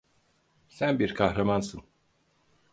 Sen 0.69 0.99
bir 0.99 1.13
kahramansın. 1.15 1.83